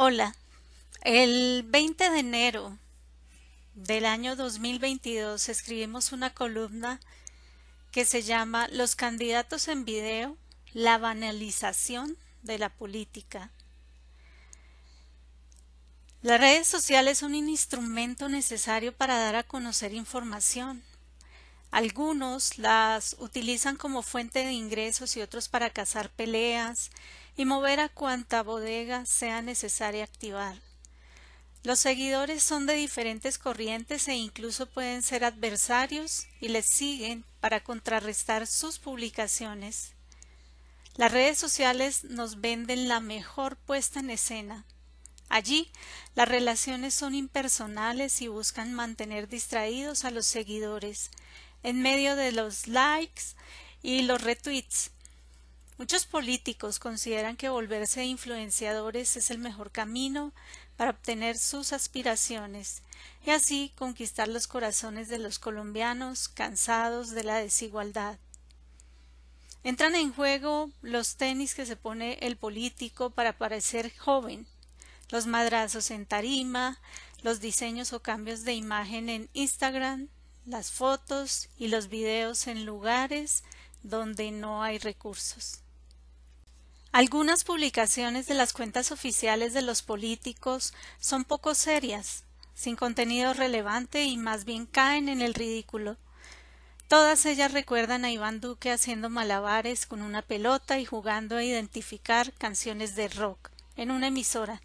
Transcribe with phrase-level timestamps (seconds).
[0.00, 0.36] Hola,
[1.02, 2.78] el 20 de enero
[3.74, 7.00] del año 2022 escribimos una columna
[7.90, 10.36] que se llama Los candidatos en video,
[10.72, 13.50] la banalización de la política.
[16.22, 20.80] Las redes sociales son un instrumento necesario para dar a conocer información.
[21.72, 26.92] Algunos las utilizan como fuente de ingresos y otros para cazar peleas,
[27.38, 30.60] y mover a cuanta bodega sea necesaria activar.
[31.62, 37.62] Los seguidores son de diferentes corrientes e incluso pueden ser adversarios y les siguen para
[37.62, 39.92] contrarrestar sus publicaciones.
[40.96, 44.64] Las redes sociales nos venden la mejor puesta en escena.
[45.28, 45.70] Allí
[46.16, 51.12] las relaciones son impersonales y buscan mantener distraídos a los seguidores
[51.62, 53.22] en medio de los likes
[53.80, 54.90] y los retweets
[55.78, 60.32] Muchos políticos consideran que volverse influenciadores es el mejor camino
[60.76, 62.82] para obtener sus aspiraciones
[63.24, 68.18] y así conquistar los corazones de los colombianos cansados de la desigualdad.
[69.62, 74.48] Entran en juego los tenis que se pone el político para parecer joven,
[75.10, 76.80] los madrazos en tarima,
[77.22, 80.08] los diseños o cambios de imagen en Instagram,
[80.44, 83.44] las fotos y los videos en lugares
[83.84, 85.60] donde no hay recursos.
[86.90, 94.04] Algunas publicaciones de las cuentas oficiales de los políticos son poco serias, sin contenido relevante
[94.04, 95.98] y más bien caen en el ridículo.
[96.88, 102.32] Todas ellas recuerdan a Iván Duque haciendo malabares con una pelota y jugando a identificar
[102.32, 104.62] canciones de rock en una emisora,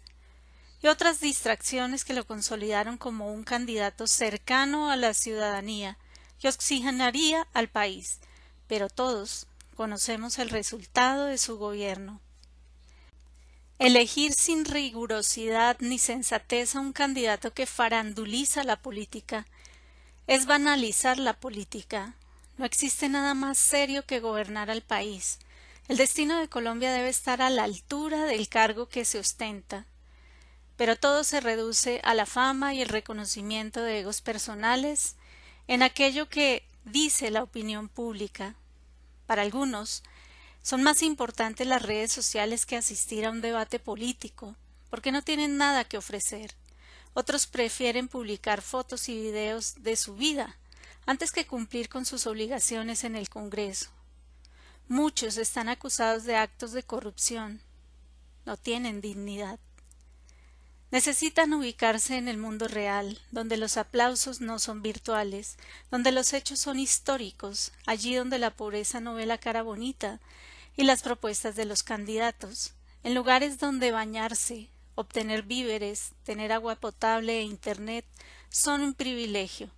[0.82, 5.98] y otras distracciones que lo consolidaron como un candidato cercano a la ciudadanía,
[6.40, 8.20] que oxigenaría al país,
[8.66, 12.20] pero todos conocemos el resultado de su gobierno.
[13.78, 19.46] Elegir sin rigurosidad ni sensatez a un candidato que faranduliza la política
[20.26, 22.14] es banalizar la política.
[22.56, 25.38] No existe nada más serio que gobernar al país.
[25.88, 29.86] El destino de Colombia debe estar a la altura del cargo que se ostenta.
[30.76, 35.16] Pero todo se reduce a la fama y el reconocimiento de egos personales
[35.68, 38.54] en aquello que dice la opinión pública.
[39.26, 40.02] Para algunos,
[40.62, 44.56] son más importantes las redes sociales que asistir a un debate político,
[44.90, 46.54] porque no tienen nada que ofrecer.
[47.14, 50.56] Otros prefieren publicar fotos y videos de su vida
[51.06, 53.90] antes que cumplir con sus obligaciones en el Congreso.
[54.88, 57.60] Muchos están acusados de actos de corrupción.
[58.44, 59.58] No tienen dignidad.
[60.94, 65.56] Necesitan ubicarse en el mundo real, donde los aplausos no son virtuales,
[65.90, 70.20] donde los hechos son históricos, allí donde la pobreza no ve la cara bonita
[70.76, 77.40] y las propuestas de los candidatos, en lugares donde bañarse, obtener víveres, tener agua potable
[77.40, 78.04] e Internet
[78.48, 79.70] son un privilegio.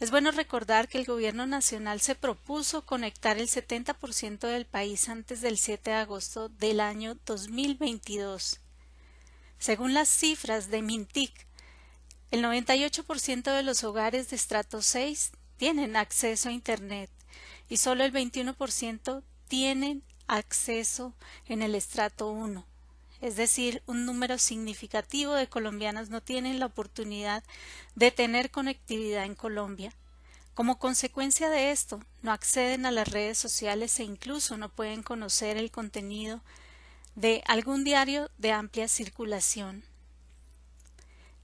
[0.00, 5.40] Es bueno recordar que el Gobierno Nacional se propuso conectar el 70% del país antes
[5.40, 8.60] del 7 de agosto del año 2022
[9.58, 11.46] según las cifras de Mintic,
[12.30, 17.10] el 98% de los hogares de estrato 6 tienen acceso a Internet
[17.68, 21.14] y solo el 21% tienen acceso
[21.46, 22.66] en el estrato 1.
[23.20, 27.42] Es decir, un número significativo de colombianos no tienen la oportunidad
[27.94, 29.92] de tener conectividad en Colombia.
[30.54, 35.56] Como consecuencia de esto, no acceden a las redes sociales e incluso no pueden conocer
[35.56, 36.42] el contenido
[37.16, 39.84] de algún diario de amplia circulación.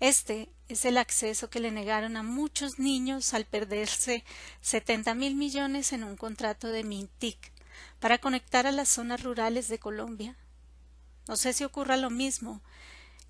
[0.01, 4.25] Este es el acceso que le negaron a muchos niños al perderse
[4.61, 7.53] setenta mil millones en un contrato de Mintic
[8.01, 10.37] para conectar a las zonas rurales de Colombia.
[11.27, 12.61] No sé si ocurra lo mismo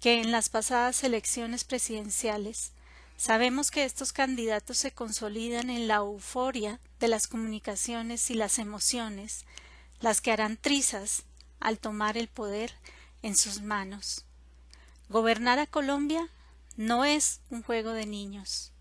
[0.01, 2.73] que en las pasadas elecciones presidenciales.
[3.17, 9.45] Sabemos que estos candidatos se consolidan en la euforia de las comunicaciones y las emociones,
[10.01, 11.25] las que harán trizas
[11.63, 12.75] al tomar el poder
[13.23, 14.25] en sus manos.
[15.09, 16.29] Gobernar a Colombia
[16.77, 18.72] no es un juego de niños.